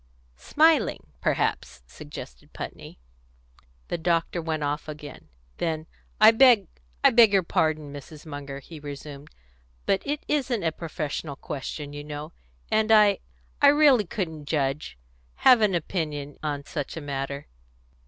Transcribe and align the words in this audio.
"Smiling, 0.37 1.11
perhaps," 1.21 1.83
suggested 1.85 2.53
Putney. 2.53 2.97
The 3.89 3.99
doctor 3.99 4.41
went 4.41 4.63
off 4.63 4.87
again. 4.87 5.27
Then, 5.57 5.85
"I 6.19 6.31
beg 6.31 6.65
I 7.03 7.11
beg 7.11 7.31
your 7.31 7.43
pardon, 7.43 7.93
Mrs. 7.93 8.25
Munger," 8.25 8.61
he 8.61 8.79
resumed. 8.79 9.27
"But 9.85 10.01
it 10.03 10.23
isn't 10.27 10.63
a 10.63 10.71
professional 10.71 11.35
question, 11.35 11.93
you 11.93 12.03
know; 12.03 12.33
and 12.71 12.91
I 12.91 13.19
I 13.61 13.67
really 13.67 14.05
couldn't 14.07 14.45
judge 14.45 14.97
have 15.35 15.61
any 15.61 15.77
opinion 15.77 16.39
on 16.41 16.65
such 16.65 16.97
a 16.97 17.01
matter." 17.01 17.45